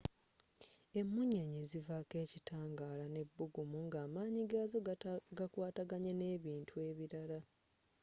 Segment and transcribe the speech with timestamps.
[0.99, 4.77] emunyenye zivako ekitangala n'ebbuggumu ng'amanyi gazzo
[5.37, 7.39] gakwataganye n'ebintu ebilala